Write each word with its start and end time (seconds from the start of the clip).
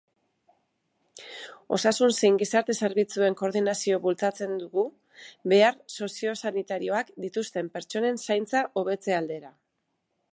Osasun 1.75 2.13
zein 2.21 2.39
gizarte 2.43 2.75
zerbitzuen 2.87 3.37
koordinazioa 3.41 3.99
bultzatzen 4.05 4.55
dugu, 4.63 4.85
behar 5.53 5.77
soziosanitarioak 5.99 7.13
dituzten 7.27 7.73
pertsonen 7.77 8.19
zaintza 8.27 8.65
hobetze 8.81 9.17
aldera. 9.19 9.57